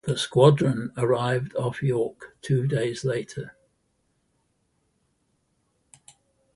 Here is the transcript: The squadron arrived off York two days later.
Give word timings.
The 0.03 0.17
squadron 0.17 0.91
arrived 0.97 1.55
off 1.55 1.83
York 1.83 2.35
two 2.41 2.65
days 2.65 3.05
later. 3.05 3.55